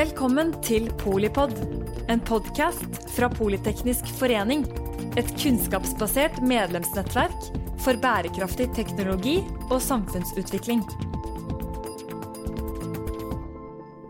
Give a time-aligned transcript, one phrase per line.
[0.00, 1.50] Velkommen til Polipod,
[2.08, 4.62] en podkast fra Politeknisk forening.
[5.20, 7.50] Et kunnskapsbasert medlemsnettverk
[7.84, 9.34] for bærekraftig teknologi
[9.66, 10.80] og samfunnsutvikling.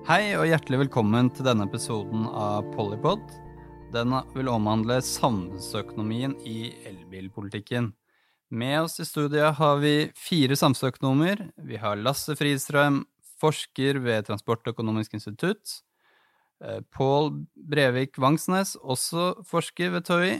[0.07, 3.27] Hei og hjertelig velkommen til denne episoden av Polipod.
[3.91, 7.97] Den vil omhandle samfunnsøkonomien i elbilpolitikken.
[8.55, 11.49] Med oss i studiet har vi fire samfunnsøkonomer.
[11.67, 13.03] Vi har Lasse Fridstrøm,
[13.41, 15.81] forsker ved Transportøkonomisk institutt.
[16.61, 20.39] Eh, Pål Brevik Vangsnes, også forsker ved TØI.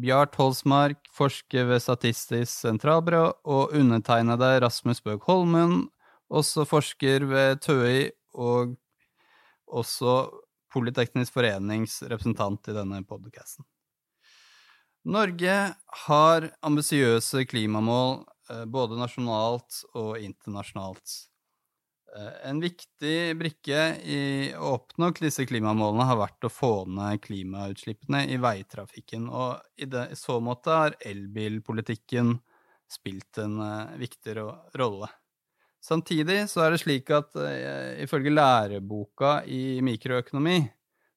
[0.00, 3.24] Bjart Holsmark, forsker ved Statistisk sentralbyrå.
[3.44, 5.88] Og undertegnede Rasmus Bøg Holmen,
[6.30, 8.76] også forsker ved TØI og
[9.66, 10.30] også
[10.70, 13.64] Politeknisk forenings representant i denne podcasten.
[15.02, 15.56] Norge
[16.04, 18.20] har ambisiøse klimamål
[18.52, 21.29] eh, både nasjonalt og internasjonalt.
[22.16, 24.20] Eh, en viktig brikke i
[24.58, 30.08] å oppnå disse klimamålene har vært å få ned klimautslippene i veitrafikken, og i, det,
[30.10, 32.34] i så måte har elbilpolitikken
[32.90, 35.06] spilt en uh, viktig rolle.
[35.80, 40.58] Samtidig så er det slik at uh, ifølge læreboka i mikroøkonomi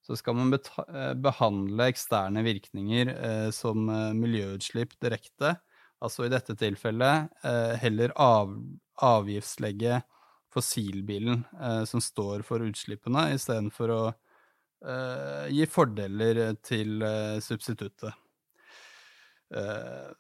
[0.04, 0.54] så skal man
[1.24, 5.56] behandle eksterne virkninger uh, som miljøutslipp direkte,
[6.04, 7.32] altså i dette tilfellet
[7.80, 8.52] heller av,
[9.08, 10.04] avgiftslegge
[10.54, 18.14] fossilbilen eh, som står for utslippene, istedenfor å eh, gi fordeler til eh, substituttet.
[19.54, 20.12] Eh,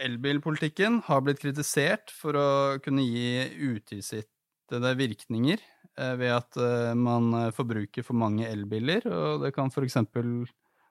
[0.00, 2.48] elbilpolitikken har blitt kritisert for å
[2.82, 9.54] kunne gi utilsiktede virkninger eh, ved at eh, man forbruker for mange elbiler, og det
[9.56, 10.00] kan f.eks.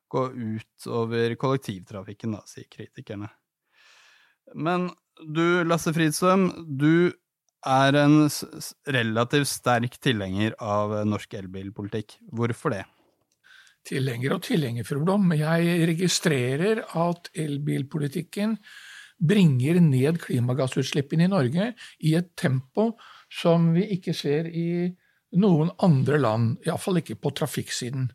[0.09, 3.29] gå ut over kollektivtrafikken, da, sier kritikerne.
[4.55, 7.11] Men du, Lasse Fridstrøm, du
[7.67, 8.21] er en
[8.87, 12.19] relativt sterk tilhenger av norsk elbilpolitikk.
[12.31, 12.85] Hvorfor det?
[13.87, 15.31] Tilhenger og tilhenger, fru Blom.
[15.35, 18.57] Jeg registrerer at elbilpolitikken
[19.19, 21.73] bringer ned klimagassutslippene i Norge
[22.07, 22.93] i et tempo
[23.31, 24.87] som vi ikke ser i
[25.39, 28.07] noen andre land, iallfall ikke på trafikksiden.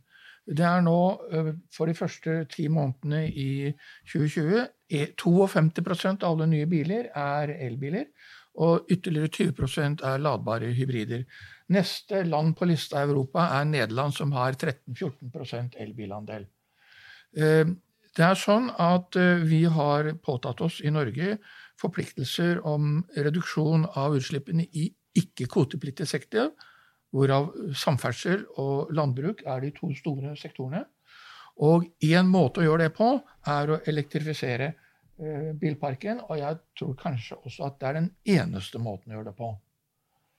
[0.45, 0.97] Det er nå,
[1.73, 3.71] for de første ti månedene i
[4.11, 4.65] 2020,
[5.17, 8.11] 52% av alle nye biler er elbiler
[8.55, 11.25] og ytterligere 20% er ladbare hybrider.
[11.75, 16.47] Neste land på lista i Europa er Nederland, som har 13-14% elbilandel.
[17.37, 17.65] Eh,
[18.15, 21.39] det er sånn at eh, vi har påtatt oss i Norge
[21.81, 24.87] forpliktelser om reduksjon av utslippene i
[25.19, 26.53] ikke-kvotepliktig sektor,
[27.15, 30.85] hvorav samferdsel og landbruk er de to store sektorene.
[31.63, 33.11] Og én måte å gjøre det på
[33.51, 34.73] er å elektrifisere
[35.61, 36.25] bilparken.
[36.29, 39.53] Og jeg tror kanskje også at det er den eneste måten å gjøre det på.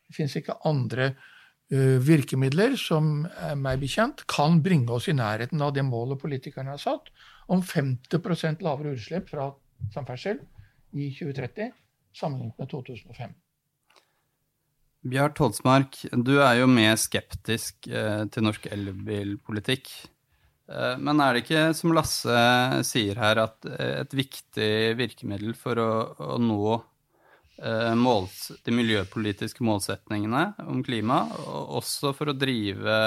[0.06, 5.64] Det fins ikke andre uh, virkemidler som er meg bekjent kan bringe oss i nærheten
[5.66, 7.10] av det målet politikerne har satt,
[7.48, 9.50] om 50% lavere utslipp fra
[9.94, 10.40] samferdsel
[10.96, 11.74] i 2030
[12.16, 13.34] sammenlignet med 2005.
[15.06, 19.92] Bjart Holsmark, du er jo mer skeptisk eh, til norsk elbilpolitikk.
[20.68, 22.40] Eh, men er det ikke, som Lasse
[22.88, 25.92] sier her, at eh, et viktig virkemiddel for å,
[26.36, 26.74] å nå
[27.62, 33.00] eh, måls, de miljøpolitiske målsetningene om klima, og også for å drive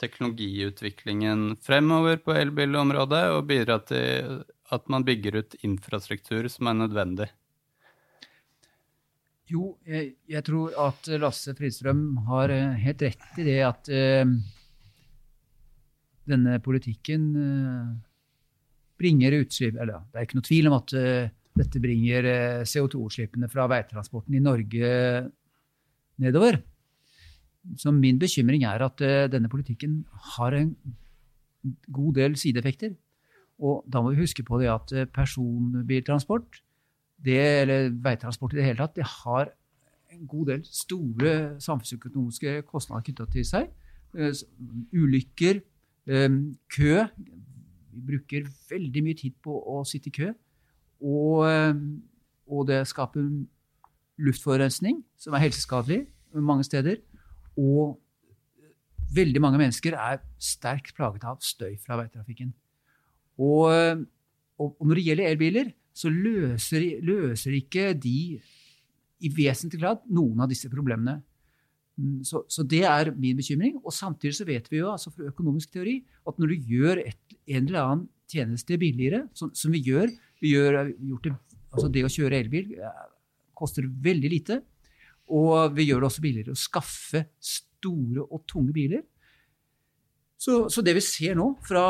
[0.00, 4.40] teknologiutviklingen fremover på elbilområdet, og bidra til
[4.70, 7.32] at man bygger ut infrastruktur som er nødvendig?
[9.50, 14.30] Jo, jeg, jeg tror at Lasse Fridstrøm har helt rett i det at uh,
[16.30, 17.90] denne politikken eh,
[19.00, 21.30] bringer utslipp Eller det er ikke noe tvil om at eh,
[21.60, 24.90] dette bringer eh, CO2-utslippene fra veitransporten i Norge
[26.20, 26.60] nedover.
[27.80, 29.00] Så min bekymring er at
[29.32, 30.02] denne politikken
[30.36, 30.70] har en
[31.92, 32.94] god del sideeffekter.
[33.60, 36.60] Og da må vi huske på det at personbiltransport,
[37.20, 39.50] det, eller veitransport i det hele tatt, det har
[40.14, 43.68] en god del store samfunnsøkonomiske kostnader knytta til seg.
[44.92, 45.60] Ulykker,
[46.10, 47.06] kø.
[47.90, 50.30] Vi bruker veldig mye tid på å sitte i kø.
[51.00, 52.02] Og, ehm,
[52.50, 53.24] og det skaper
[54.20, 56.04] luftforurensning, som er helseskadelig
[56.34, 57.00] mange steder.
[57.56, 57.98] Og
[59.14, 62.52] veldig mange mennesker er sterkt plaget av støy fra veitrafikken.
[63.40, 64.04] Og,
[64.60, 68.38] og, og når det gjelder elbiler, så løser, løser ikke de
[69.20, 71.18] i vesentlig grad noen av disse problemene.
[71.98, 73.78] Mm, så, så, det er min bekymring.
[73.84, 77.38] Og samtidig så vet vi jo altså fra økonomisk teori at når du gjør et,
[77.50, 80.10] en eller annen tjeneste billigere, som, som vi gjør,
[80.40, 80.82] vi gjør
[81.24, 81.34] det,
[81.70, 82.76] altså det å kjøre elbil
[83.60, 84.60] koster veldig lite.
[85.30, 89.04] Og vi gjør det også billigere å skaffe store og tunge biler.
[90.40, 91.84] Så, så, det vi ser nå fra,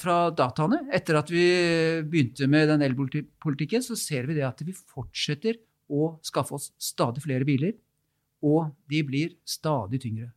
[0.00, 1.44] fra, dataene, etter at vi
[2.08, 5.58] begynte med den elpolitikken, så ser vi det at vi fortsetter
[5.92, 7.74] å skaffe oss stadig flere biler,
[8.42, 10.30] og de blir stadig tyngre.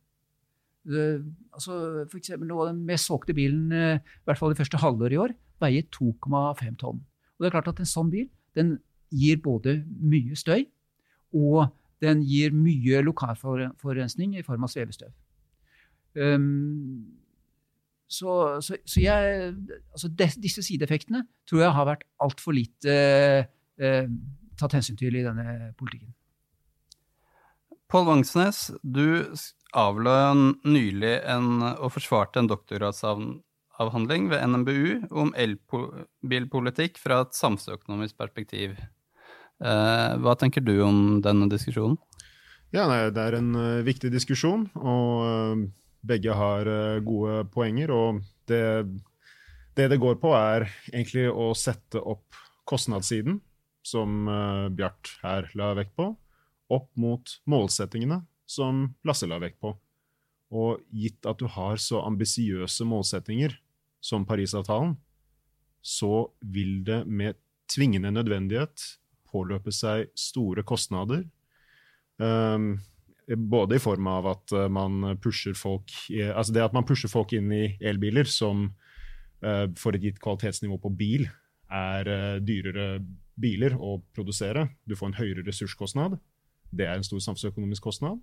[0.86, 1.18] Uh,
[1.52, 5.12] altså, for eksempel, nå, Den mest solgte bilen, uh, i hvert fall i første halvår
[5.12, 7.02] i år, veier 2,5 tonn.
[7.36, 8.78] Og det er klart at En sånn bil den
[9.12, 10.64] gir både mye støy,
[11.36, 11.68] og
[12.00, 15.12] den gir mye lokalforurensning i form av svevestøv.
[16.16, 17.04] Um,
[18.08, 19.54] så, så, så jeg,
[19.92, 20.08] altså
[20.40, 22.94] disse sideeffektene tror jeg har vært altfor lite
[23.82, 24.06] uh,
[24.56, 26.14] tatt hensyn til i denne politikken.
[27.86, 29.30] Pål Vangsnes, du
[29.76, 30.34] avla
[30.66, 38.74] nylig en, og forsvarte en doktorgradsavhandling ved NMBU om elbilpolitikk fra et samfunnsøkonomisk perspektiv.
[39.62, 41.98] Eh, hva tenker du om denne diskusjonen?
[42.74, 44.70] Ja, Det er en uh, viktig diskusjon.
[44.74, 45.10] og...
[45.24, 45.66] Uh,
[46.06, 48.62] begge har eh, gode poenger, og det,
[49.74, 52.36] det, det går på, er egentlig å sette opp
[52.68, 53.40] kostnadssiden,
[53.86, 54.26] som
[54.74, 56.08] Bjart her la vekt på,
[56.72, 59.72] opp mot målsettingene, som Lasse la vekt på.
[60.54, 63.56] Og gitt at du har så ambisiøse målsettinger
[64.02, 64.94] som Parisavtalen,
[65.82, 67.38] så vil det med
[67.70, 68.82] tvingende nødvendighet
[69.30, 71.24] påløpe seg store kostnader.
[72.18, 72.76] Um,
[73.26, 77.32] både i form av at eh, man pusher folk altså det at man pusher folk
[77.34, 78.68] inn i elbiler som
[79.42, 81.26] uh, for et gitt kvalitetsnivå på bil
[81.66, 83.00] er uh, dyrere
[83.36, 84.68] biler å produsere.
[84.86, 86.16] Du får en høyere ressurskostnad.
[86.70, 88.20] Det er en stor samfunnsøkonomisk kostnad.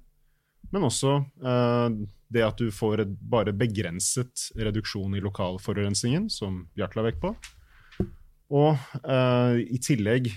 [0.72, 1.98] Men også eh,
[2.34, 7.36] det at du får et bare begrenset reduksjon i lokalforurensningen, som Bjart la vekt på.
[8.54, 8.78] Og
[9.74, 10.28] i tillegg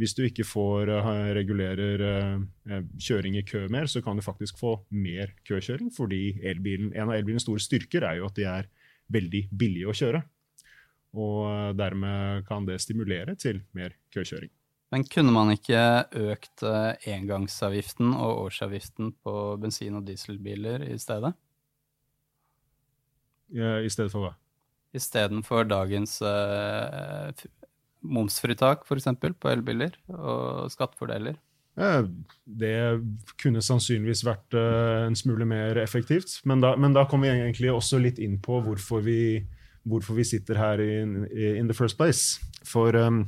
[0.00, 4.60] hvis du ikke får eh, regulerer uh, kjøring i kø mer, så kan du faktisk
[4.60, 5.90] få mer køkjøring.
[5.92, 8.70] Fordi elbilen, en av elbilens store styrker er jo at de er
[9.12, 10.22] veldig billige å kjøre.
[11.12, 14.52] Og uh, dermed kan det stimulere til mer køkjøring.
[14.92, 15.80] Men kunne man ikke
[16.32, 16.62] økt
[17.08, 21.32] engangsavgiften og årsavgiften på bensin- og dieselbiler i stedet?
[23.52, 24.34] I stedet for hva?
[24.92, 26.18] Istedenfor dagens
[28.02, 29.08] momsfritak f.eks.
[29.40, 31.38] på elbiler og skattefordeler?
[32.44, 32.76] Det
[33.40, 36.40] kunne sannsynligvis vært eh, en smule mer effektivt.
[36.44, 39.40] Men da, men da kom vi egentlig også litt inn på hvorfor vi,
[39.88, 42.42] hvorfor vi sitter her in, in, the first place.
[42.68, 43.24] For um,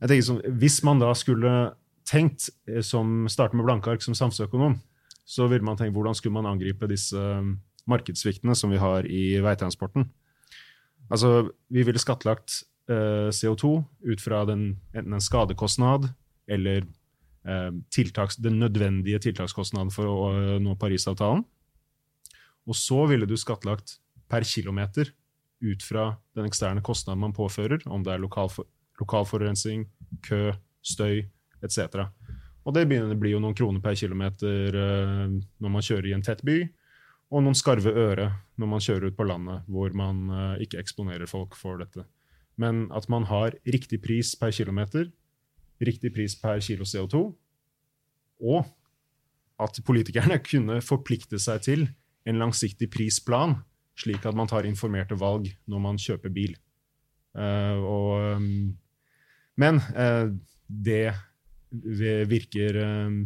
[0.00, 1.54] jeg tenker sånn, hvis man da skulle
[2.08, 4.78] tenkt eh, som starte med blanke ark som samfunnsøkonom,
[5.28, 7.54] så ville man tenkt hvordan skulle man angripe disse um,
[7.90, 10.08] markedssviktene som vi har i veitransporten.
[11.10, 16.08] Altså, Vi ville skattlagt Eh, CO2 ut fra den, enten en skadekostnad
[16.50, 16.82] eller
[17.46, 21.44] eh, tiltaks, den nødvendige tiltakskostnaden for å nå Parisavtalen.
[22.66, 24.00] Og så ville du skattlagt
[24.30, 25.12] per kilometer
[25.62, 28.50] ut fra den eksterne kostnaden man påfører, om det er lokal,
[29.00, 29.86] lokal forurensning,
[30.26, 30.50] kø,
[30.82, 31.24] støy
[31.64, 32.06] etc.
[32.64, 36.24] Og det begynner blir jo noen kroner per kilometer uh, når man kjører i en
[36.24, 36.62] tett by,
[37.30, 41.30] og noen skarve øre når man kjører ut på landet hvor man uh, ikke eksponerer
[41.30, 42.06] folk for dette
[42.60, 45.08] men at man har riktig pris per kilometer,
[45.80, 47.22] riktig pris per kilo CO2,
[48.40, 48.68] og
[49.60, 51.88] at politikerne kunne forplikte seg til
[52.28, 53.58] en langsiktig prisplan,
[53.98, 56.54] slik at man tar informerte valg når man kjøper bil.
[57.36, 58.12] Uh, og,
[59.60, 60.30] men uh,
[60.66, 61.12] det
[62.30, 63.20] virker um,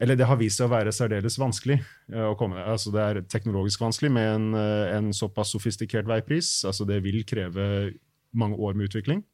[0.00, 1.80] Eller det har vist seg å være særdeles vanskelig
[2.14, 6.62] uh, å komme altså Det er teknologisk vanskelig med en, en såpass sofistikert veipris.
[6.68, 7.92] Altså det vil kreve
[8.32, 9.24] mange år med utvikling.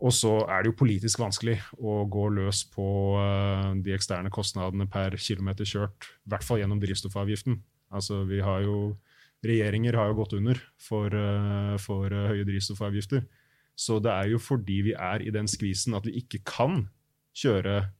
[0.00, 2.86] Og så er det jo politisk vanskelig å gå løs på
[3.84, 7.58] de eksterne kostnadene per kilometer kjørt, i hvert fall gjennom drivstoffavgiften.
[7.92, 8.94] Altså, vi har jo,
[9.44, 11.12] Regjeringer har jo gått under for,
[11.84, 13.26] for høye drivstoffavgifter.
[13.78, 16.84] Så det er jo fordi vi er i den skvisen at vi ikke kan
[17.36, 17.90] kjøre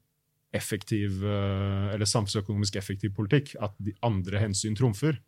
[0.52, 5.20] effektiv, eller samfunnsøkonomisk effektiv politikk, at de andre hensyn trumfer.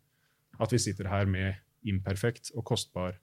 [0.59, 1.55] At vi sitter her med
[1.87, 3.15] imperfekt og kostbar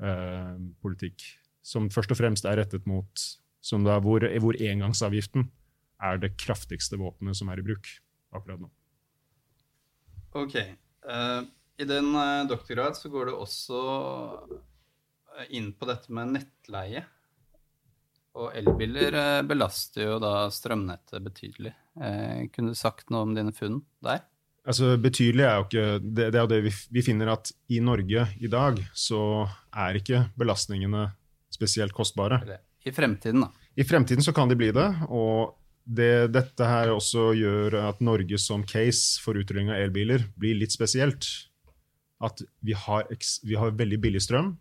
[0.00, 1.26] Eh, politikk
[1.60, 3.24] som først og fremst er rettet mot
[3.84, 5.50] da, hvor, hvor engangsavgiften
[6.00, 7.90] er det kraftigste våpenet som er i bruk
[8.32, 8.70] akkurat nå.
[10.32, 10.56] Ok.
[11.04, 11.44] Uh,
[11.76, 13.82] I den uh, doktorgrad så går det også
[15.50, 17.04] inn på dette med nettleie.
[18.40, 21.74] Og elbiler uh, belaster jo da strømnettet betydelig.
[22.54, 24.22] kunne du sagt noe om dine funn der?
[24.68, 27.80] Altså, Betydelig er jo ikke Det, det er jo det vi, vi, finner at i
[27.82, 29.22] Norge i dag så
[29.72, 31.08] er ikke belastningene
[31.50, 32.40] spesielt kostbare.
[32.86, 33.50] I fremtiden, da.
[33.76, 34.86] I fremtiden så kan de bli det.
[35.08, 40.58] Og det, dette her også gjør at Norge som case for utrulling av elbiler blir
[40.60, 41.28] litt spesielt.
[42.20, 43.06] at vi har,
[43.42, 44.52] vi har veldig billig strøm.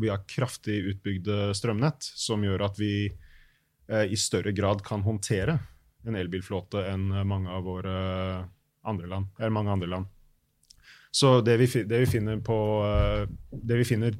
[0.00, 5.58] Vi har kraftig utbygde strømnett, som gjør at vi eh, i større grad kan håndtere
[6.08, 7.96] en elbilflåte enn mange av våre
[8.88, 9.30] andre land.
[9.38, 10.10] Eller mange andre land.
[11.12, 12.58] Så det vi, det vi finner på
[12.88, 14.16] eh, Det vi finner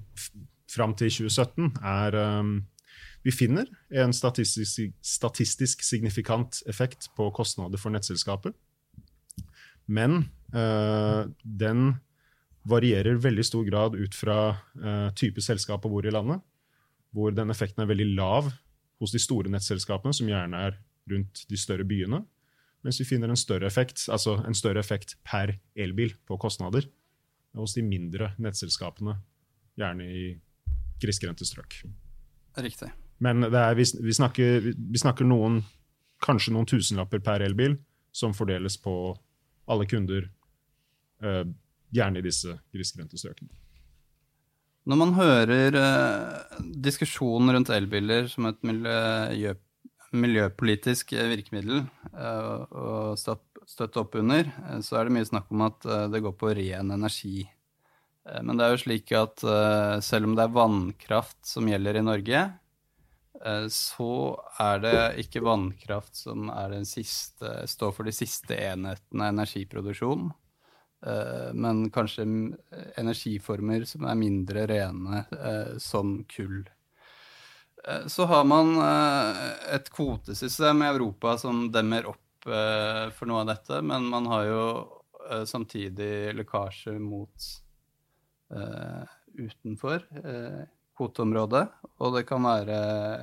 [0.73, 2.53] fram til 2017, er um,
[3.25, 8.55] Vi finner en statistisk, statistisk, signifikant effekt på kostnader for nettselskapet.
[9.87, 10.25] Men
[10.55, 12.01] uh, den
[12.69, 16.43] varierer veldig stor grad ut fra uh, type selskap og hvor i landet.
[17.13, 18.53] Hvor den effekten er veldig lav
[19.03, 20.79] hos de store nettselskapene, som gjerne er
[21.11, 22.23] rundt de større byene.
[22.83, 26.89] Mens vi finner en større effekt, altså en større effekt per elbil på kostnader
[27.59, 29.19] hos de mindre nettselskapene,
[29.79, 30.25] gjerne i
[31.03, 31.83] grisgrendte strøk.
[32.63, 32.91] Riktig.
[33.23, 35.61] Men er, vi, vi, snakker, vi, snakker, noen,
[36.23, 37.77] kanskje noen tusenlapper per elbil,
[38.13, 38.95] som fordeles på
[39.71, 40.27] alle kunder,
[41.23, 41.45] eh,
[41.93, 43.53] gjerne i disse grisgrendte strøkene.
[44.89, 49.53] Når man hører eh, diskusjonen rundt elbiler som et miljø,
[50.13, 55.87] miljøpolitisk virkemiddel eh, å støtte opp under, eh, så er det mye snakk om at
[55.87, 57.45] eh, det går på ren energi.
[58.29, 61.99] Eh, men det er jo slik at eh, selv om det er vannkraft som gjelder
[61.99, 62.45] i Norge,
[63.43, 64.13] eh, så
[64.67, 66.51] er det ikke vannkraft som
[66.89, 70.31] siste, står for de siste enhetene av energiproduksjon.
[71.55, 72.23] Men kanskje
[73.01, 75.25] energiformer som er mindre rene,
[75.83, 76.61] som kull.
[78.07, 78.77] Så har man
[79.75, 84.63] et kvotesystem i Europa som demmer opp for noe av dette, men man har jo
[85.51, 87.51] samtidig lekkasje mot
[89.43, 90.07] utenfor
[90.99, 91.67] kvoteområdet.
[92.03, 92.79] Og det kan være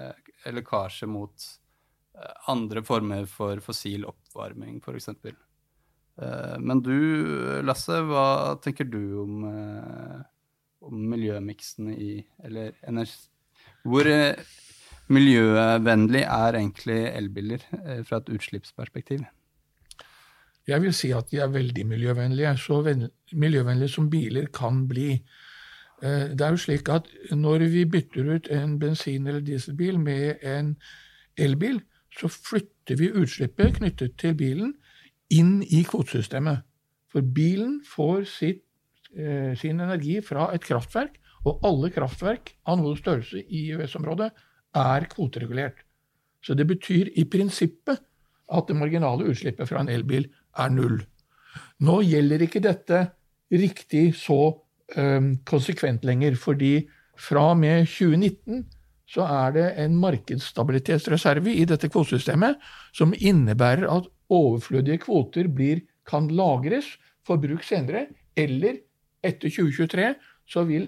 [0.09, 1.47] eh, lekkasje mot
[2.51, 5.11] andre former for fossil oppvarming, f.eks.
[5.23, 5.31] Uh,
[6.59, 6.95] men du,
[7.63, 9.45] Lasse, hva tenker du om,
[10.83, 12.11] om miljømiksen i
[12.43, 12.75] Eller.
[13.87, 14.09] Hvor
[15.07, 17.63] miljøvennlig er egentlig elbiler
[18.03, 19.23] fra et utslippsperspektiv?
[20.69, 22.57] Jeg vil si at de er veldig miljøvennlige.
[22.57, 22.81] Så
[23.33, 25.11] miljøvennlige som biler kan bli.
[26.03, 30.35] Eh, det er jo slik at når vi bytter ut en bensin- eller dieselbil med
[30.43, 30.75] en
[31.37, 31.81] elbil,
[32.19, 34.73] så flytter vi utslippet knyttet til bilen
[35.33, 36.63] inn i kvotesystemet.
[37.09, 38.63] For bilen får sitt,
[39.15, 44.31] eh, sin energi fra et kraftverk, og alle kraftverk av noe størrelse i EØS-området
[44.75, 45.85] er kvoteregulert.
[46.43, 47.99] Så det betyr i prinsippet
[48.49, 50.99] at det marginale utslippet fra en elbil er null.
[51.79, 53.11] Nå gjelder ikke dette
[53.51, 54.59] riktig så
[54.95, 58.65] eh, konsekvent lenger, fordi fra og med 2019
[59.09, 62.59] så er det en markedsstabilitetsreserve i dette kvotesystemet
[62.93, 66.95] som innebærer at overflødige kvoter blir, kan lagres
[67.25, 68.07] for bruk senere,
[68.37, 68.79] eller
[69.25, 70.13] etter 2023
[70.49, 70.87] så vil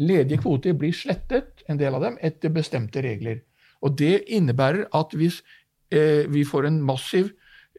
[0.00, 3.42] ledige kvoter bli slettet, en del av dem, etter bestemte regler.
[3.84, 5.40] Og Det innebærer at hvis
[5.92, 7.30] eh, vi får en massiv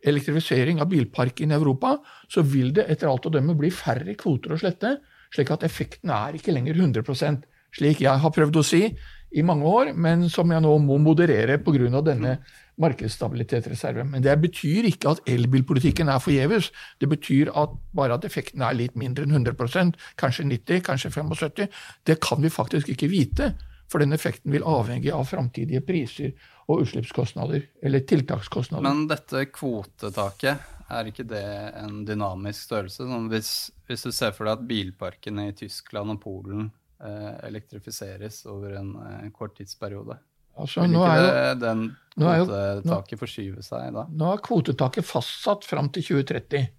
[0.01, 4.55] elektrifisering av bilparken i Europa, så vil det etter alt å dømme bli færre kvoter
[4.55, 4.95] å slette,
[5.33, 8.83] slik at effekten er ikke lenger 100% slik jeg har prøvd å si
[9.31, 12.01] i mange år, men som jeg nå må moderere pga.
[12.01, 12.39] denne
[12.81, 14.09] markedsstabilitetsreserven.
[14.13, 16.71] Men det betyr ikke at elbilpolitikken er forgjeves.
[17.01, 21.67] Det betyr at bare at effekten er litt mindre enn 100% kanskje 90 kanskje 75
[22.07, 23.53] Det kan vi faktisk ikke vite,
[23.91, 26.31] for den effekten vil avhenge av framtidige priser
[26.71, 28.85] og utslippskostnader, eller tiltakskostnader.
[28.85, 31.45] Men dette kvotetaket, er ikke det
[31.79, 33.05] en dynamisk størrelse?
[33.07, 33.51] Sånn hvis,
[33.87, 36.65] hvis, du ser for deg at bilparkene i Tyskland og Polen
[37.03, 40.17] eh, elektrifiseres over en eh, kort tidsperiode,
[40.57, 44.05] altså, vil ikke jo, den kvotetaket forskyve seg da?
[44.11, 46.69] Nå er kvotetaket fastsatt fram til 2030.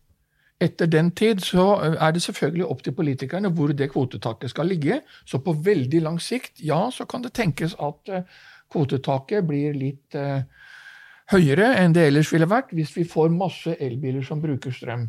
[0.62, 5.00] Etter den tid så er det selvfølgelig opp til politikerne hvor det kvotetaket skal ligge.
[5.26, 10.18] Så på veldig lang sikt, ja, så kan det tenkes at uh, kvotetaket blir litt
[10.18, 10.44] uh,
[11.32, 15.08] høyere enn det ellers ville vært hvis vi får masse elbiler som bruker strøm.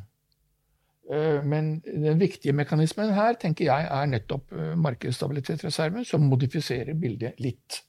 [1.11, 4.55] Uh, men den viktige mekanismen her tenker jeg er nettopp
[4.87, 7.83] markedsstabilitetsreserven, som modifiserer bildet litt.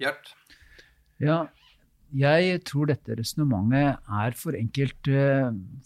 [0.00, 0.30] Gjert?
[1.20, 1.44] Ja,
[2.16, 5.10] jeg tror dette resonnementet er for enkelt.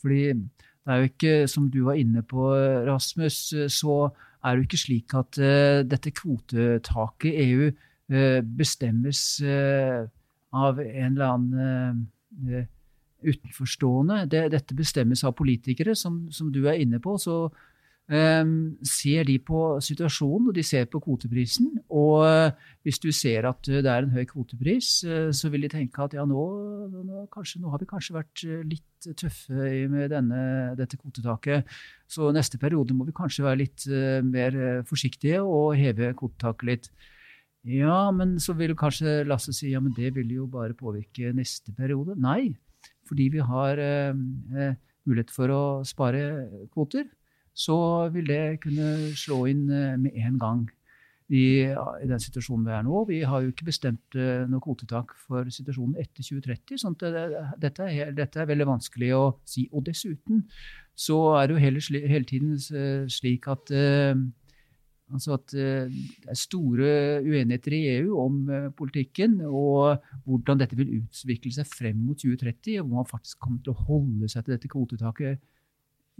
[0.00, 2.52] fordi det er jo ikke, som du var inne på,
[2.86, 3.40] Rasmus,
[3.72, 3.96] så
[4.44, 5.40] er det jo ikke slik at
[5.90, 7.72] dette kvotetaket i EU
[8.12, 10.04] Eh, bestemmes eh,
[10.52, 12.02] av en eller annen
[12.50, 12.66] eh,
[13.24, 14.26] utenforstående.
[14.28, 17.16] Dette bestemmes av politikere, som, som, du er inne på.
[17.16, 17.48] Så
[18.04, 21.70] ser de på situasjonen, og de ser på kvoteprisen.
[21.88, 22.50] Og uh,
[22.84, 26.02] hvis du ser at uh, det er en høy kvotepris, uh, så vil de tenke
[26.04, 26.44] at ja, nå,
[26.92, 31.64] nå, kanskje, nå har vi kanskje vært litt tøffe med denne, dette kvotetaket.
[32.08, 33.88] Så neste periode må vi kanskje være litt
[34.24, 36.92] mer forsiktige og heve kvotetaket litt.
[37.64, 41.72] Ja, men så vil kanskje Lasse si ja, men det vil jo bare påvirke neste
[41.76, 42.16] periode.
[42.20, 42.52] Nei,
[43.08, 43.80] fordi vi har
[45.04, 46.24] mulighet for å spare
[46.72, 47.08] kvoter
[47.54, 47.76] så
[48.12, 50.64] vil det kunne slå inn eh, med en gang
[51.30, 53.04] i, i, den situasjonen vi er nå.
[53.08, 56.76] Vi har jo ikke bestemt uh, noe kvotetak for situasjonen etter 2030.
[56.82, 57.22] sånn at det,
[57.62, 59.64] dette, er, dette, er, veldig vanskelig å si.
[59.72, 60.42] Og dessuten
[60.94, 62.58] så er det jo hele, hele tiden
[63.10, 64.16] slik at uh,
[65.14, 66.86] Altså at det er store
[67.20, 68.38] uenigheter i EU om
[68.74, 73.60] politikken og hvordan dette vil utvikle seg frem mot 2030, og hvor man faktisk kommer
[73.62, 75.44] til å holde seg til dette kvotetaket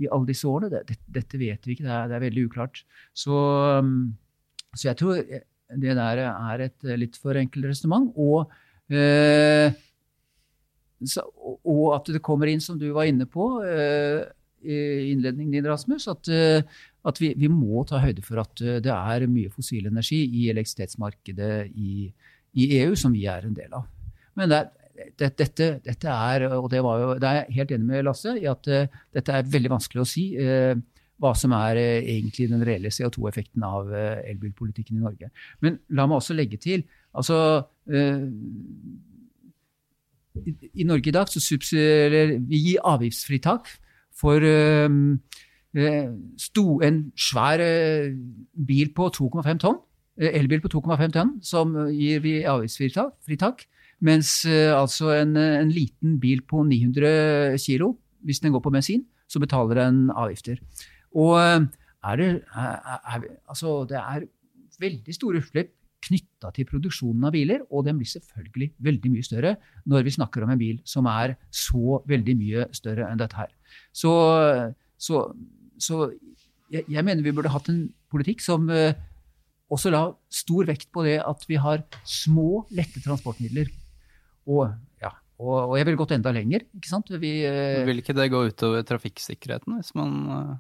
[0.03, 0.71] i alle disse årene?
[0.73, 2.85] Det, dette vet vi ikke, det er, det er veldig uklart.
[3.17, 3.41] Så,
[3.81, 4.15] um,
[4.75, 8.11] så, jeg tror det der er et litt for enkelt resonnement.
[8.21, 8.53] Og,
[8.93, 9.75] eh,
[11.65, 14.25] og, at det kommer inn, som du var inne på eh,
[14.65, 14.77] i
[15.13, 16.63] innledningen din, Rasmus, at, eh,
[17.05, 20.49] at vi, vi, må ta høyde for at eh, det er mye fossil energi i
[20.53, 22.09] elektrisitetsmarkedet i,
[22.61, 23.89] i EU, som vi er en del av.
[24.39, 24.73] Men det er,
[25.19, 28.47] dette, dette, er, og det, var jo, det er jeg helt enig med Lasse i,
[28.51, 30.25] at uh, dette er veldig vanskelig å si.
[30.39, 30.75] Uh,
[31.23, 35.31] hva som er uh, egentlig den reelle CO2-effekten av elbilpolitikken i Norge.
[35.65, 36.85] Men la meg også legge til
[37.15, 37.39] altså
[40.35, 43.71] i, i, Norge i dag så subsidierer vi avgiftsfritak
[44.15, 44.43] for
[46.41, 47.63] sto, en svær
[48.67, 49.79] bil på 2,5 tonn
[50.15, 53.65] elbil på 2,5 tonn, som gir vi avgiftsfritak.
[54.01, 57.93] Mens uh, altså en, en, liten bil på 900 kg,
[58.25, 60.61] hvis den går på bensin, så betaler den avgifter.
[61.15, 61.67] Og uh,
[62.05, 64.29] er det, er, er, altså, det er
[64.81, 65.73] veldig store utslipp
[66.05, 69.55] knytta til produksjonen av biler, og den blir selvfølgelig veldig mye større
[69.89, 73.53] når vi snakker om en bil som er så veldig mye større enn dette her.
[73.95, 74.13] Så,
[75.01, 75.23] så,
[75.81, 76.03] så
[76.73, 78.93] jeg, jeg, mener vi burde hatt en politikk som uh,
[79.73, 83.71] også la stor vekt på det at vi har små, lette transportmidler
[84.51, 86.65] og, ja, og, og jeg ville gått enda lenger.
[86.77, 87.13] ikke sant?
[87.21, 90.55] Vi, eh, Vil ikke det gå utover trafikksikkerheten hvis man uh,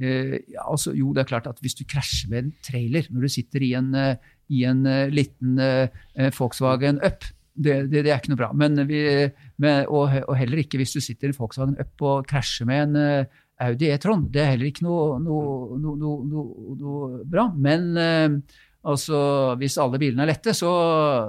[0.00, 3.34] ja, altså, Jo, det er klart at hvis du krasjer med en trailer når du
[3.36, 5.60] sitter i en, uh, i en uh, liten
[6.38, 8.50] Volkswagen Up, det, det, det, er ikke noe bra.
[8.56, 9.00] Men vi,
[9.60, 12.96] men, og, og, heller ikke hvis du sitter i en Volkswagen Up og krasjer med
[12.96, 13.26] en
[13.62, 14.24] Audi E-tron.
[14.32, 16.46] Det er heller ikke noe, noe, noe,
[16.80, 17.50] noe bra.
[17.52, 18.42] Men
[18.82, 19.18] Altså,
[19.60, 20.70] Hvis alle bilene er lette, så,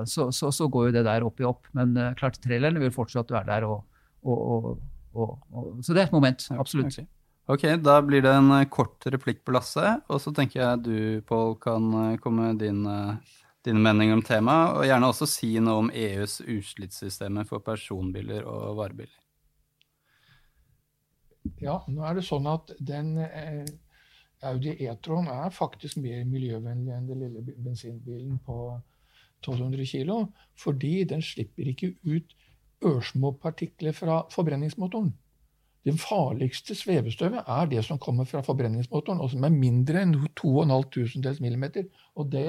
[0.09, 1.67] så, så, så, går jo det der opp i opp.
[1.77, 3.67] Men uh, klart, trailerne vil fortsatt være der.
[3.69, 3.83] Og,
[4.25, 4.79] og,
[5.13, 5.35] og,
[5.85, 6.47] så det er et moment.
[6.57, 6.97] Absolutt.
[6.97, 7.05] Okay.
[7.53, 9.99] ok, da blir det en uh, kort replikk på Lasse.
[10.09, 10.97] Og så tenker jeg du,
[11.29, 12.81] Pål, kan uh, komme med din,
[13.67, 14.79] din mening om temaet.
[14.79, 19.19] Og gjerne også si noe om EUs utslippssystemer for personbiler og varebiler.
[21.61, 23.17] Ja, nå er det sånn at den
[24.49, 28.57] Audi E-tron er faktisk mer miljøvennlig enn den lille bensinbilen på
[29.43, 30.23] 1200 kg,
[30.59, 32.35] fordi den slipper ikke ut
[32.83, 35.13] ørsmå partikler fra forbrenningsmotoren.
[35.83, 41.43] Det farligste svevestøvet er det som kommer fra forbrenningsmotoren, og som er mindre enn 2500
[41.43, 41.89] millimeter.
[42.15, 42.47] Og det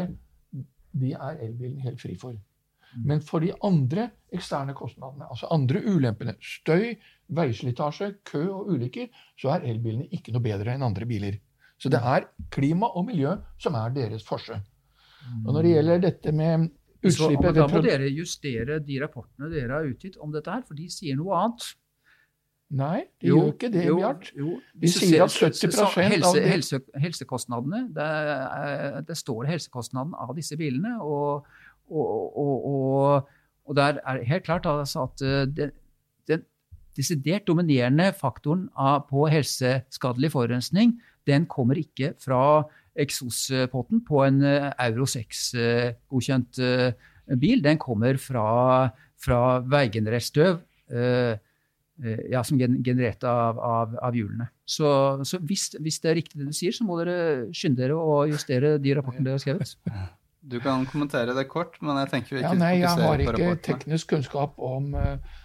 [0.95, 2.37] de er elbilen helt fri for.
[2.37, 3.07] Mm.
[3.11, 6.95] Men for de andre eksterne kostnadene, altså andre ulempene, støy,
[7.35, 11.41] veislitasje, kø og ulykker, så er elbilene ikke noe bedre enn andre biler.
[11.85, 14.57] Så det er klima og miljø som er deres forse.
[15.45, 16.71] Og når det gjelder dette med
[17.05, 20.89] utslippet Da må dere justere de rapportene dere har utgitt om dette her, for de
[20.89, 21.67] sier noe annet.
[22.75, 24.31] Nei, de jo, gjør ikke det, Bjart.
[24.81, 26.47] De sier at 70 så, helse, av det...
[26.49, 28.09] helse, Helsekostnadene, det,
[29.11, 30.97] det, står helsekostnaden av disse bilene.
[31.05, 31.45] Og,
[31.93, 33.31] og, og,
[33.69, 35.77] og der er det helt klart altså at eh, den,
[36.33, 36.49] den
[36.97, 40.97] desidert dominerende faktoren av, på helseskadelig forurensning
[41.29, 42.43] den kommer ikke fra
[42.95, 47.09] eksospotten på en eh, Euro 6-godkjent eh,
[47.41, 47.63] bil.
[47.65, 48.47] Den kommer fra,
[49.21, 50.63] fra veigenerert støv.
[50.93, 51.35] Eh,
[52.31, 54.49] ja, som generert av, av, av hjulene.
[54.67, 54.89] Så,
[55.23, 58.25] så hvis, hvis, det er riktig det du sier, så må dere skynde dere å
[58.27, 59.77] justere de rapportene dere har skrevet.
[60.43, 63.55] Du kan kommentere det kort, men jeg tenker vi ikke ja, nei, Jeg har ikke
[63.65, 65.39] teknisk kunnskap om uh,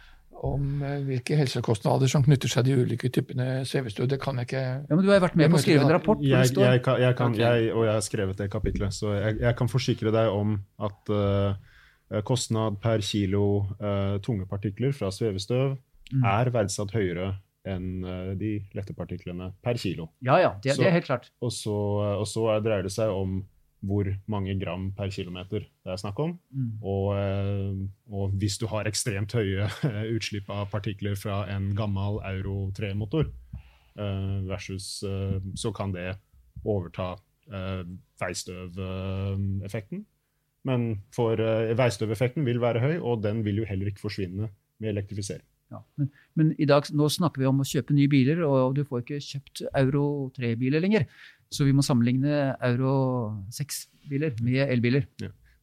[0.45, 4.08] om eh, hvilke helsekostnader som knytter seg til de ulike typene svevestøv.
[4.12, 6.23] Det kan jeg ikke Ja, Men du har vært med på å skrive en rapport
[6.23, 9.58] Jeg, jeg, kan, jeg kan, jeg, Og jeg har skrevet det kapitlet, så jeg, jeg
[9.60, 10.56] kan forsikre deg om
[10.88, 13.43] at uh, kostnad per kilo
[13.82, 16.25] uh, tunge partikler fra svevestøv mm.
[16.25, 17.34] er verdsatt høyere
[17.69, 20.10] enn uh, de lette partiklene per kilo.
[20.25, 21.32] Ja, ja, det, Så- det er helt klart.
[21.43, 21.75] Og så,
[22.17, 23.41] og så er- dreier det seg om
[23.86, 26.36] hvor mange gram per kilometer det er snakk om.
[26.52, 26.72] Mm.
[26.84, 27.80] Og, eh,
[28.12, 29.70] og hvis du har ekstremt høye
[30.15, 33.32] utslipp av partikler fra en gammel Euro 3-motor,
[33.96, 36.13] eh, versus eh, så kan det
[36.65, 37.13] overta
[37.52, 37.84] eh,
[38.20, 40.06] veistøveffekten.
[40.68, 44.92] Men for eh, veistøveffekten vil være høy, og den vil jo heller ikke forsvinne med
[44.92, 45.46] elektrifisering.
[45.70, 45.82] Ja.
[46.00, 49.04] Men, men i dag, nå snakker vi om å kjøpe nye biler, og du får
[49.04, 50.06] ikke kjøpt Euro
[50.38, 51.06] 3-biler lenger.
[51.54, 52.94] Så vi må sammenligne Euro
[53.54, 55.06] 6-biler med elbiler.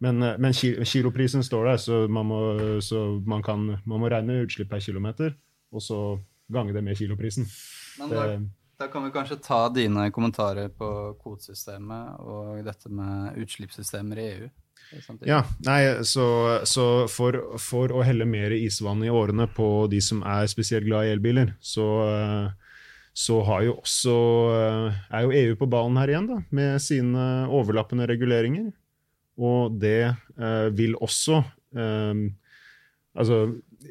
[0.02, 2.40] Men, eh, men kiloprisen står der, så man må,
[2.84, 5.34] så man kan, man må regne utslipp per kilometer,
[5.72, 6.00] og så
[6.52, 7.48] gange det med kiloprisen.
[7.98, 8.40] Men da, Det,
[8.78, 10.88] da kan vi kanskje ta dine kommentarer på
[11.22, 14.48] kvotesystemet og dette med utslippssystemer i EU.
[15.26, 16.26] ja, nei, så,
[16.68, 21.08] så for, for å helle mer isvann i årene på de som er spesielt glad
[21.08, 21.86] i elbiler, så,
[23.16, 24.16] så jo også,
[25.08, 28.70] er jo EU på ballen her igjen, da, med sine overlappende reguleringer.
[29.36, 31.42] Og det eh, vil også
[31.76, 32.26] eh,
[33.16, 33.36] Altså,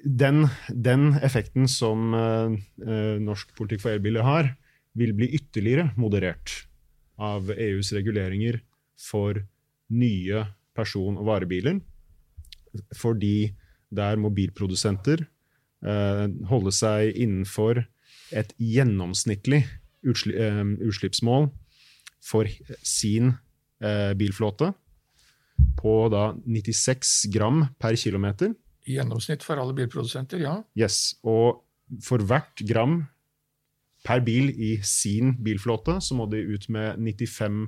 [0.06, 4.52] den, den effekten som eh, eh, norsk politikk for elbiler har,
[4.96, 6.66] vil bli ytterligere moderert
[7.22, 8.62] av EUs reguleringer
[9.00, 9.42] for
[9.92, 11.80] nye person- og varebiler.
[12.96, 13.54] Fordi
[13.96, 15.24] der må bilprodusenter
[15.86, 17.86] eh, holde seg innenfor
[18.36, 19.64] et gjennomsnittlig
[20.06, 21.50] utsli, eh, utslippsmål
[22.26, 22.50] for
[22.84, 23.36] sin
[23.84, 24.74] eh, bilflåte
[25.80, 28.56] på da 96 gram per kilometer.
[28.86, 30.60] I gjennomsnitt for alle bilprodusenter, ja.
[30.78, 31.64] Yes, og
[32.04, 33.06] for hvert gram
[34.06, 37.62] per bil i sin bilflåte, så må de ut med 95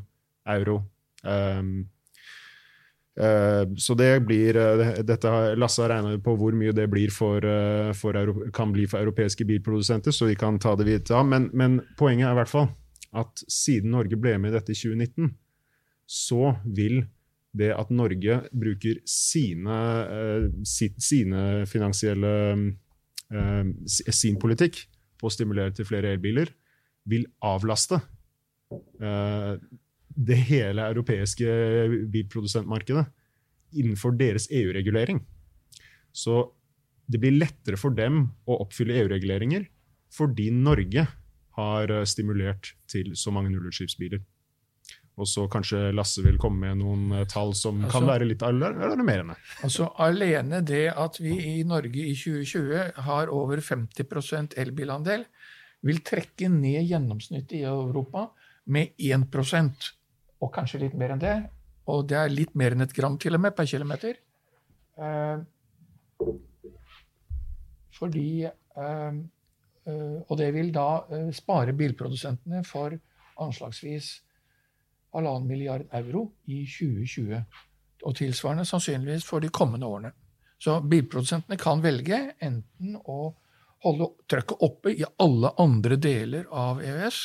[0.54, 0.82] euro.
[1.24, 1.88] Um,
[3.78, 7.90] så det blir eh, dette Lasse har regna på hvor mye det blir for, eh,
[7.98, 8.14] for,
[8.54, 11.24] kan bli for europeiske bilprodusenter, så vi kan ta det videre.
[11.26, 12.70] Men, men poenget er i hvert fall
[13.18, 15.32] at siden Norge ble med i dette i 2019,
[16.06, 17.08] så vil
[17.58, 19.80] det at Norge bruker sine,
[20.68, 22.34] sine finansielle
[24.14, 24.84] sin politikk
[25.18, 26.52] på å stimulere til flere elbiler,
[27.08, 28.00] vil avlaste
[29.02, 29.54] eh,
[30.18, 31.48] det hele europeiske
[32.12, 33.06] bilprodusentmarkedet
[33.78, 35.22] innenfor deres EU-regulering.
[36.12, 36.42] Så
[37.08, 39.68] det blir lettere for dem å oppfylle EU-reguleringer
[40.14, 41.06] fordi Norge
[41.58, 44.22] har eh, stimulert til så mange nullutslippsbiler.
[45.18, 48.44] Og så kanskje Lasse vil komme med noen eh, tall som kan Altså- være litt
[48.46, 49.36] alar- alarmerende.
[49.66, 55.26] Altså Alene det at vi i Norge i 2020 har over 50% elbilandel,
[55.84, 58.28] vil trekke ned gjennomsnittet i Europa
[58.68, 59.92] med 1%
[60.42, 61.36] og kanskje litt mer enn det.
[61.88, 64.16] Og det er litt mer enn et gram til og med per kilometer.
[64.98, 65.38] Eh,
[67.98, 69.14] fordi eh,
[69.88, 72.94] eh, Og det vil da eh, spare bilprodusentene for
[73.42, 74.12] anslagsvis
[75.18, 77.42] halvannen milliard euro i 2020
[78.06, 80.14] og tilsvarende sannsynligvis for de kommende årene.
[80.62, 83.34] Så bilprodusentene kan velge enten å
[83.86, 87.20] holde trøkket oppe i alle andre deler av EØS,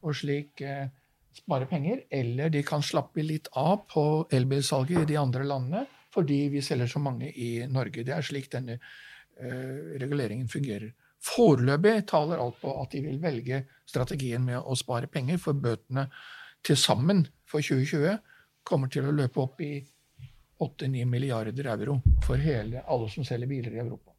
[0.00, 0.88] og slik eh,
[1.36, 6.46] spare penger, eller de kan slappe litt av på elbilsalget i de andre landene, fordi
[6.54, 8.04] vi selger så mange i Norge.
[8.06, 10.92] Det er slik denne eh, reguleringen fungerer.
[11.20, 16.08] Foreløpig taler alt på at de vil velge strategien med å spare penger, for bøtene
[16.66, 18.18] til sammen for 2020
[18.66, 19.74] kommer til å løpe opp i
[20.60, 24.12] 8-9 milliarder euro for hele, alle som selger biler i Europa.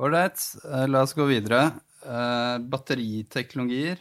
[0.00, 1.80] Ålreit, eh, la oss gå videre.
[2.04, 3.98] Eh, batteriteknologier.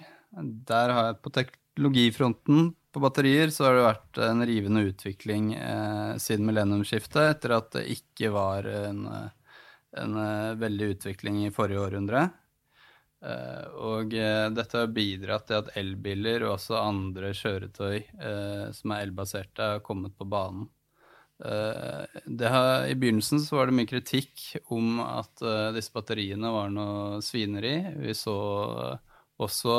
[0.69, 6.13] Der har jeg på teknologifronten på batterier så har det vært en rivende utvikling eh,
[6.21, 9.57] siden millenniumsskiftet, etter at det ikke var en, eh,
[10.01, 10.15] en
[10.59, 12.29] veldig utvikling i forrige århundre.
[13.19, 18.93] Eh, og eh, dette har bidratt til at elbiler og også andre kjøretøy eh, som
[18.95, 20.69] er elbaserte, har kommet på banen.
[21.39, 24.41] Har, I begynnelsen så var det mye kritikk
[24.75, 25.39] om at
[25.71, 27.77] disse batteriene var noe svineri.
[27.95, 28.33] Vi så
[29.39, 29.77] også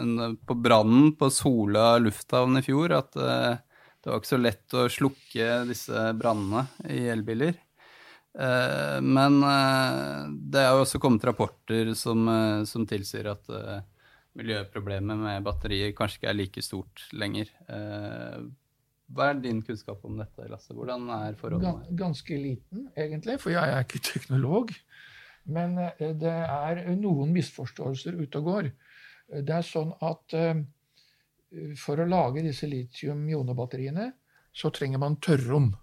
[0.00, 4.86] en, på brannen på Sola lufthavn i fjor at det var ikke så lett å
[4.96, 7.52] slukke disse brannene i elbiler.
[8.34, 13.50] Eh, men eh, det er jo også kommet rapporter som, eh, som tilsier at
[14.34, 17.52] miljøproblemet med batterier kanskje ikke er like stort lenger.
[19.14, 20.74] Hva er din kunnskap om dette, Lasse?
[20.74, 21.84] Hvordan er forholdene?
[21.84, 24.72] Gan- Ganske liten, egentlig, for jeg er ikke teknolog.
[25.46, 28.72] Men det er noen misforståelser ute og går.
[29.44, 30.34] Det er sånn at
[31.78, 34.08] for å lage disse litium-ionebatteriene,
[34.50, 35.76] så trenger man tørrrom.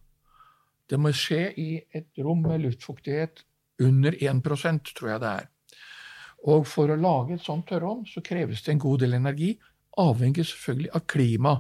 [0.92, 3.46] Det må skje i et rom med luftfuktighet
[3.82, 5.50] under 1% tror jeg det er.
[6.52, 9.54] Og for å lage et sånt tørrom så kreves det en god del energi,
[10.02, 11.56] avhengig selvfølgelig av klima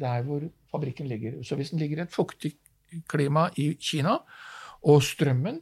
[0.00, 1.42] der hvor fabrikken ligger.
[1.44, 2.54] Så hvis den ligger i et fuktig
[3.08, 4.18] klima i Kina,
[4.82, 5.60] og strømmen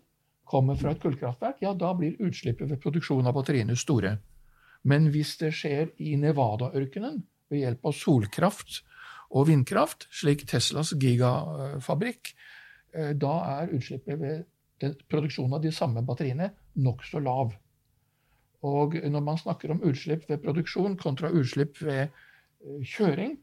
[0.49, 4.17] kommer fra et kullkraftverk, ja, da blir utslippet ved produksjon av batteriene store.
[4.89, 8.83] Men hvis det skjer i Nevada-ørkenen ved hjelp av solkraft
[9.35, 12.33] og vindkraft, slik Teslas gigafabrikk,
[12.93, 14.45] da er utslippet ved
[15.11, 17.53] produksjonen av de samme batteriene nokså lav.
[18.67, 23.37] Og når man snakker om utslipp ved produksjon kontra utslipp ved eh, kjøring,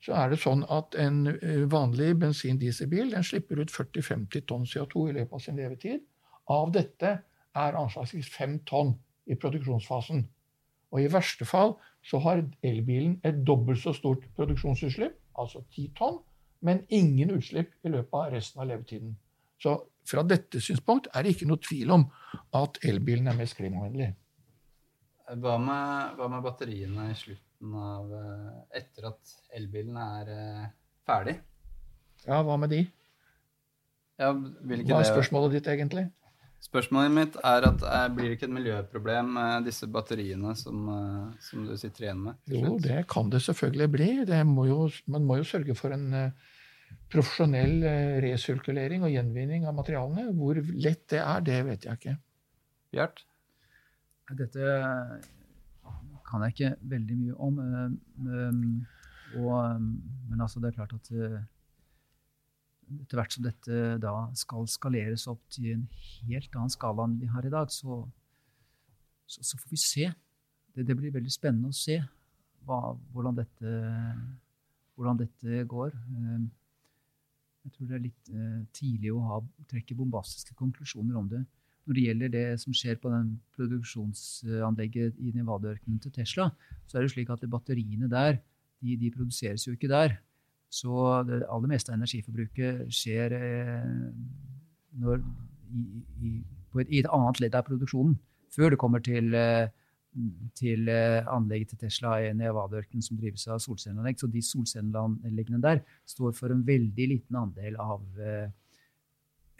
[0.00, 5.16] så er det sånn at en eh, vanlig bensin-dieselbil slipper ut 40-50 tonn CO2 i
[5.18, 6.04] løpet av sin levetid.
[6.50, 7.16] Av dette
[7.58, 8.94] er anslagsvis 5 tonn
[9.30, 10.24] i produksjonsfasen.
[10.90, 16.18] Og i verste fall så har elbilen et dobbelt så stort produksjonsutslipp, altså 10 tonn,
[16.66, 19.14] men ingen utslipp i løpet av resten av levetiden.
[19.60, 19.76] Så
[20.08, 22.06] fra dette synspunkt er det ikke noe tvil om
[22.56, 24.10] at elbilen er mest klimavennlig.
[25.30, 27.46] Hva med, hva med batteriene i slutten?
[27.60, 30.68] av eh, Etter at elbilen er eh,
[31.04, 31.36] ferdig.
[32.24, 32.80] Ja, hva med de?
[34.20, 36.06] Ja, hva er spørsmålet ditt, egentlig?
[36.60, 40.90] Spørsmålet mitt er at eh, blir det ikke et miljøproblem med disse batteriene som,
[41.42, 42.40] som du sitter igjen med?
[42.52, 44.08] Jo, det kan det selvfølgelig bli.
[44.28, 46.32] Det må jo, man må jo sørge for en
[47.10, 47.84] profesjonell
[48.22, 50.28] resirkulering og gjenvinning av materialene.
[50.36, 52.16] Hvor lett det er, det vet jeg ikke.
[52.94, 53.24] Bjart?
[54.38, 54.74] Dette
[56.28, 57.58] kan jeg ikke veldig mye om.
[59.40, 59.88] Og,
[60.30, 61.10] men altså, det er klart at
[62.98, 65.84] etter hvert som dette da skal skaleres opp til en
[66.28, 68.02] helt annen skala enn vi har i dag, så,
[69.26, 70.08] så, så får vi se.
[70.74, 71.98] Det, det, blir veldig spennende å se
[72.66, 72.80] hva,
[73.14, 73.76] hvordan, dette,
[74.94, 75.94] hvordan, dette, går.
[76.14, 76.50] Um,
[77.64, 81.42] jeg tror det er litt uh, tidlig å ha, trekke bombastiske konklusjoner om det
[81.90, 86.50] når det gjelder det som skjer på den produksjonsanlegget i Nevada-ørkenen til Tesla,
[86.86, 88.38] så er det slik at batteriene der
[88.80, 90.14] de, de, produseres jo ikke der.
[90.70, 90.94] Så
[91.26, 93.90] det aller meste av energiforbruket skjer eh,
[95.02, 95.22] når,
[95.74, 95.84] i,
[96.22, 96.32] i,
[96.86, 98.14] i, et, annet ledd av produksjonen.
[98.54, 99.66] Før det kommer til, eh,
[100.58, 104.20] til eh, anlegget til Tesla i Nevada-ørkenen som drives av solcelleanlegg.
[104.22, 108.06] Så de solcelleanleggene der står for en veldig liten andel av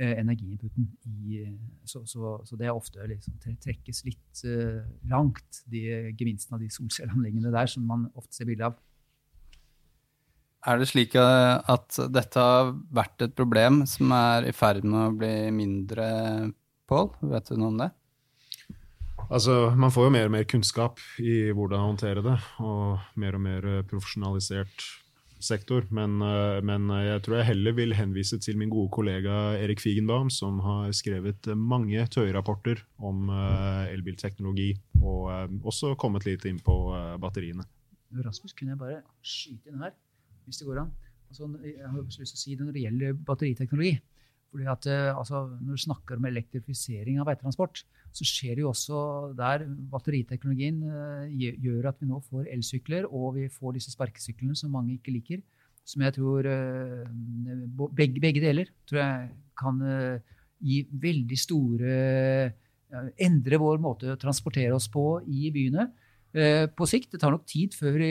[0.01, 0.87] energiinputen.
[1.85, 4.41] Så, så, så, det er ofte liksom, trekkes litt
[5.11, 5.83] langt, de
[6.17, 8.79] gevinstene av de solcelleanleggene der, som man ofte ser bilde av.
[10.69, 15.01] Er det slik eh, at dette har vært et problem som er i ferd med
[15.07, 16.07] å bli mindre,
[16.91, 17.13] Pål?
[17.31, 17.91] Vet du noe om det?
[19.31, 23.45] Altså, Man får jo mer og mer kunnskap i hvordan håndtere det, og mer og
[23.45, 24.89] mer profesjonalisert
[25.41, 25.87] sektor.
[25.91, 30.31] Men, eh, men, jeg tror jeg heller vil henvise til min gode kollega Erik Figenbaum,
[30.31, 36.77] som har skrevet mange TØI-rapporter om eh, elbilteknologi, og eh, også kommet litt inn på
[37.21, 37.67] batteriene.
[38.25, 39.95] Rasmus, kunne jeg bare skyte inn her,
[40.51, 40.93] hvis det går an?
[41.31, 43.93] Altså, jeg har lyst til å si det Når det gjelder batteriteknologi,
[44.51, 48.73] fordi at, eh, altså, Når du snakker om elektrifisering av veitransport, så skjer det jo
[48.73, 49.01] også
[49.39, 54.73] der batteriteknologien uh, gjør at vi nå får elsykler, og vi får disse sparkesyklene som
[54.75, 55.45] mange ikke liker.
[55.87, 57.07] Som jeg tror uh,
[57.95, 59.79] begge, begge, deler tror jeg kan
[60.59, 61.95] gi veldig store
[63.23, 65.85] Endre vår måte å transportere oss på i byene.
[66.31, 67.09] På sikt.
[67.11, 68.11] Det tar nok tid før vi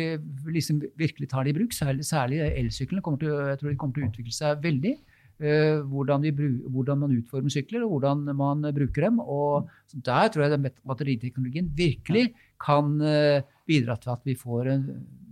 [0.51, 1.71] liksom virkelig tar det i bruk.
[1.71, 4.95] Særlig, særlig elsyklene kommer til, jeg tror de kommer til å utvikle seg veldig.
[5.39, 6.34] Eh, hvordan, vi,
[6.67, 9.21] hvordan, man utformer sykler, og hvordan man bruker dem.
[9.23, 14.84] Og der tror jeg batteriteknologien virkelig kan eh, bidra til at vi får en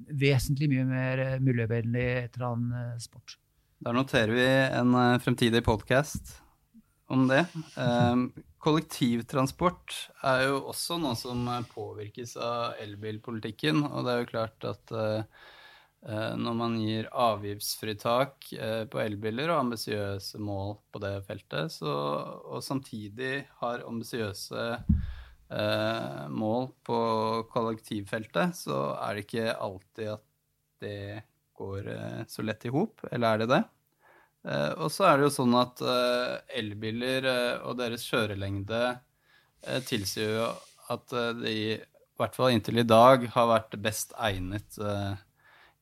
[0.08, 3.36] vesentlig mye mer eh, miljøvennlig transport.
[3.84, 4.48] Da noterer vi
[4.80, 6.38] en fremtidig podkast
[7.12, 7.44] om det.
[8.68, 9.94] Kollektivtransport
[10.28, 13.86] er jo også noe som påvirkes av elbilpolitikken.
[13.88, 14.92] Og det er jo klart at
[16.06, 21.94] Eh, når man gir avgiftsfritak eh, på elbiler og ambisiøse mål på det feltet, så,
[22.54, 27.00] og samtidig har ambisiøse eh, mål på
[27.52, 30.26] kollektivfeltet, så er det ikke alltid at
[30.86, 31.02] det
[31.58, 33.02] går eh, så lett i hop.
[33.12, 33.64] Eller er det det?
[34.46, 37.30] Eh, og så er det jo sånn at eh, elbiler
[37.64, 38.82] og deres kjørelengde
[39.90, 40.50] tilsier jo
[40.94, 41.54] at de,
[42.18, 45.18] i hvert fall inntil i dag, har vært best egnet eh,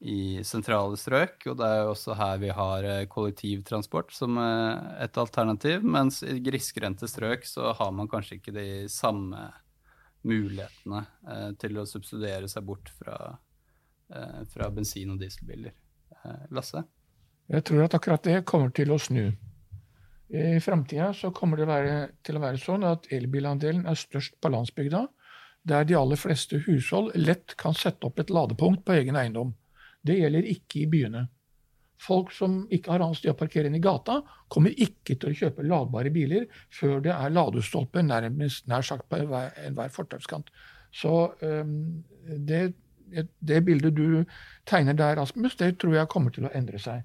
[0.04, 1.46] i sentrale strøk.
[1.48, 5.86] Og det er jo også her vi har eh, kollektivtransport som eh, et alternativ.
[5.88, 9.48] Mens i grisgrendte strøk så har man kanskje ikke de samme
[10.28, 13.38] mulighetene eh, til å subsidiere seg bort fra,
[14.12, 15.76] eh, fra bensin- og dieselbiler.
[16.20, 16.84] Eh, Lasse?
[17.52, 19.28] Jeg tror at akkurat det kommer til å snu.
[20.34, 25.08] I framtida kommer det være, til å være sånn at elbilandelen er størst på landsbygda.
[25.66, 29.56] der de aller fleste hushold lett kan sette opp et ladepunkt på egen eiendom.
[30.06, 31.24] Det gjelder ikke i byene.
[31.98, 35.38] Folk som ikke har annet sted å parkere enn i gata, kommer ikke til å
[35.40, 40.52] kjøpe ladbare biler før det er ladestolpe nærmest nær sagt på enhver fortauskant.
[40.94, 42.76] Så um, det,
[43.40, 44.22] det, bildet du
[44.70, 47.02] tegner der, Rasmus, det tror jeg kommer til å endre seg.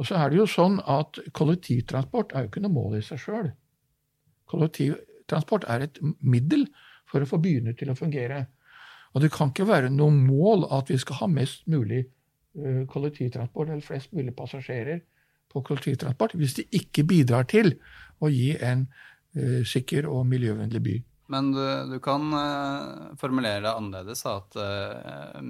[0.00, 3.20] Og så er det jo sånn at Kollektivtransport er jo ikke noe mål i seg
[3.20, 3.50] sjøl.
[4.48, 6.64] Kollektivtransport er et middel
[7.10, 8.46] for å få byene til å fungere.
[9.12, 13.68] Og det kan ikke være noe mål at vi skal ha mest mulig eh, kollektivtransport,
[13.68, 15.02] eller flest mulig passasjerer
[15.50, 17.74] på kollektivtransport, hvis det ikke bidrar til
[18.22, 20.92] å gi en uh, sikker og miljøvennlig by.
[21.34, 25.40] Men du, du kan uh, formulere det annerledes, at uh,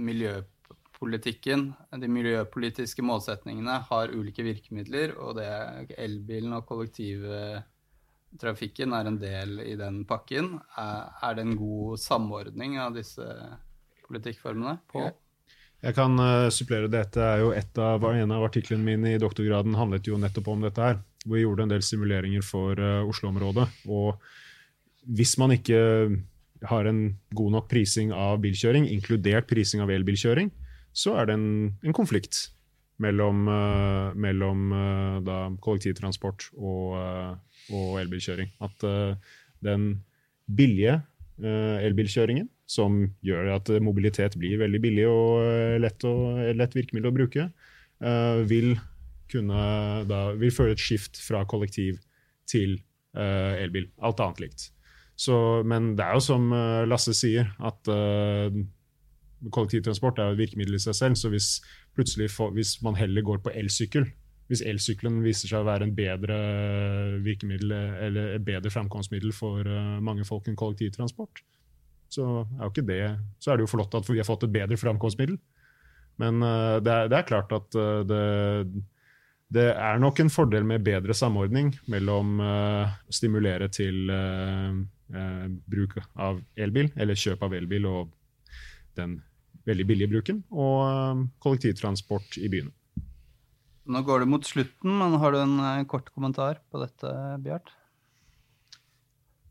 [1.00, 5.48] miljøpolitikken, de miljøpolitiske målsetningene, har ulike virkemidler, og det
[5.96, 10.60] elbilen og kollektivtrafikken er en del i den pakken.
[10.76, 13.22] Er det en god samordning av disse
[14.06, 14.78] politikkformene?
[14.92, 15.10] på?
[15.80, 17.20] Jeg kan uh, supplere dette.
[17.20, 20.82] er jo et av, En av artiklene mine i doktorgraden handlet jo nettopp om dette
[20.82, 20.98] her.
[21.24, 23.68] Hvor vi gjorde en del simuleringer for uh, Oslo-området.
[23.88, 24.14] Og
[25.08, 26.10] hvis man ikke
[26.68, 30.50] har en god nok prising av bilkjøring, inkludert prising av elbilkjøring,
[30.92, 31.50] så er det en,
[31.86, 32.48] en konflikt
[33.00, 34.72] mellom, uh, mellom
[35.64, 36.98] kollektivtransport og
[37.74, 38.50] og elbilkjøring.
[38.64, 39.14] At uh,
[39.64, 39.92] den
[40.50, 41.00] billige
[41.42, 47.12] uh, elbilkjøringen, som gjør at mobilitet blir veldig billig og uh, lett, og, lett virkemiddel
[47.12, 47.50] å bruke,
[48.48, 48.70] vil
[49.28, 49.62] kunne
[50.08, 51.98] da vil føre et skift fra kollektiv
[52.48, 52.78] til
[53.12, 53.90] elbil.
[54.00, 54.62] Alt annet likt.
[55.20, 55.34] Så,
[55.68, 56.46] men det er jo som
[56.88, 57.90] Lasse sier, at
[59.48, 61.18] kollektivtransport er jo et virkemiddel i seg selv.
[61.18, 61.52] Så hvis,
[61.96, 64.08] plutselig hvis man heller går på elsykkel,
[64.50, 66.36] hvis elsykkelen viser seg å være en bedre
[67.22, 71.44] virkemiddel eller et bedre framkomstmiddel for eh, mange folk enn kollektivtransport,
[72.10, 72.26] så
[72.58, 73.00] er, det,
[73.38, 75.38] så er det jo flott at vi har fått et bedre framkomstmiddel.
[76.20, 77.76] Men uh, det, er, det, er, klart at
[78.10, 78.24] det,
[79.54, 84.10] det, er nok en fordel med bedre samordning mellom å stimulere til
[85.70, 88.10] bruk av elbil, eller kjøp av elbil og
[88.98, 89.20] den
[89.70, 92.74] veldig billig i bruken, og kollektivtransport i byene.
[93.90, 97.10] Nå går det mot slutten, men har du en uh, kort kommentar på dette,
[97.42, 97.72] Bjart?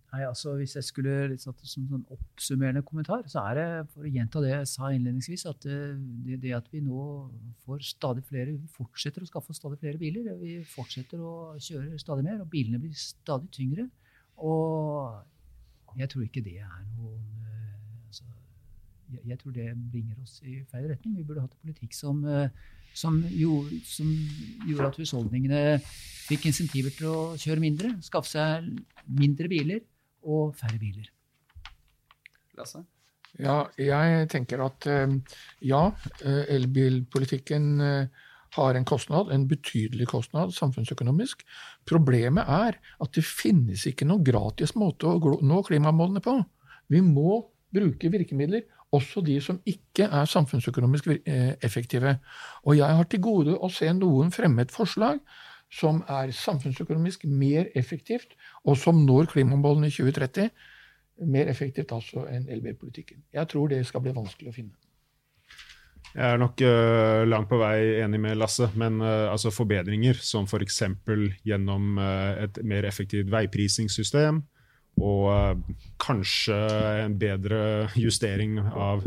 [0.10, 4.08] Nei, altså Hvis jeg skulle litt sånn, som sånn oppsummerende kommentar, så er det for
[4.08, 7.04] å gjenta det jeg sa innledningsvis, at eh, det, det, at vi nå
[7.66, 12.26] får stadig flere, vi fortsetter å skaffe stadig flere biler, vi fortsetter å kjøre stadig
[12.26, 13.86] mer, og bilene blir stadig tyngre.
[14.42, 17.79] Og jeg tror ikke det er noen eh,
[19.10, 21.18] jeg, jeg, tror det bringer oss i feil retning.
[21.18, 22.48] Vi burde hatt en politikk som uh,
[22.94, 24.10] som, gjorde, som
[24.68, 25.64] gjorde at husholdningene
[26.30, 28.70] fikk insentiver til å kjøre mindre, skaffe seg
[29.20, 29.84] mindre biler
[30.26, 31.10] og færre biler.
[32.60, 32.84] Lasse?
[33.40, 35.12] Ja, jeg tenker at eh,
[35.70, 35.84] ja,
[36.26, 38.26] eh, elbilpolitikken eh,
[38.58, 41.46] har en kostnad, en betydelig kostnad samfunnsøkonomisk.
[41.88, 46.40] Problemet er at det finnes ikke noen gratis måte å nå klimamålene på.
[46.90, 52.18] Vi må bruke virkemidler også de som ikke er samfunnsøkonomisk eh, effektive.
[52.64, 55.22] Og jeg har til gode å se noen fremme et forslag
[55.74, 58.34] som er samfunnsøkonomisk mer effektivt,
[58.66, 60.50] og som når klimamålene i 2030
[61.30, 63.22] mer effektivt altså enn elbilpolitikken.
[63.34, 64.78] Jeg tror det skal bli vanskelig å finne.
[66.10, 70.48] Jeg er nok uh, langt på vei enig med Lasse, men uh, altså forbedringer som
[70.50, 70.80] f.eks.
[71.06, 74.42] For gjennom uh, et mer effektivt veiprisingssystem,
[75.00, 76.58] og eh, kanskje
[77.06, 79.06] en bedre justering av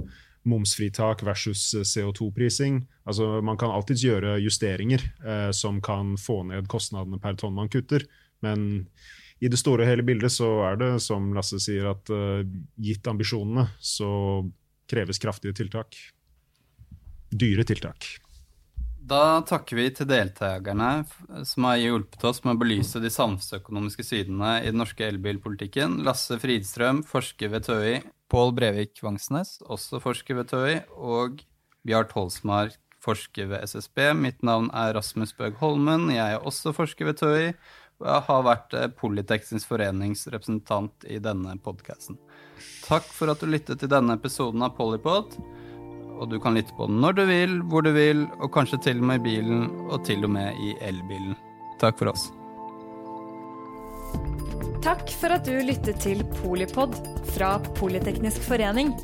[0.49, 2.83] momsfritak versus eh, CO2-prising.
[3.09, 7.71] Altså, man kan alltids gjøre justeringer eh, som kan få ned kostnadene per tonn man
[7.73, 8.07] kutter.
[8.43, 8.87] Men
[9.43, 12.43] i det store og hele bildet så er det som Lasse sier, at uh,
[12.79, 14.11] gitt ambisjonene så
[14.91, 15.99] kreves kraftige tiltak.
[17.35, 18.07] Dyre tiltak.
[19.03, 21.03] Da takker vi til deltakerne
[21.49, 25.99] som har hjulpet oss med å belyse de samfunnsøkonomiske sidene i den norske elbilpolitikken.
[26.07, 27.97] Lasse Fridstrøm, forsker ved TØI,
[28.31, 31.43] Pål Brevik Vangsnes, også forsker ved TØI, og
[31.83, 34.13] Bjart Holsmark, forsker ved SSB.
[34.15, 37.49] Mitt navn er Rasmus Bøg Holmen, jeg er også forsker ved TØI,
[37.99, 42.23] og jeg har vært Politeksens Polyteknisk forenings i denne podkasten.
[42.87, 45.35] Takk for at du lyttet til denne episoden av Polypod
[46.23, 49.03] og du kan lytte på den når du vil, hvor du vil, og kanskje til
[49.03, 51.35] og med i bilen, og til og med i elbilen.
[51.83, 52.31] Takk for oss.
[54.83, 56.97] Takk for at du lyttet til Polipod
[57.37, 58.95] fra Politeknisk forening.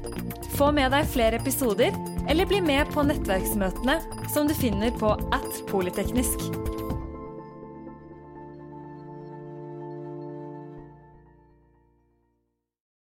[0.59, 1.95] Få med deg flere episoder,
[2.29, 4.01] eller bli med på nettverksmøtene
[4.35, 6.49] som du finner på at polyteknisk.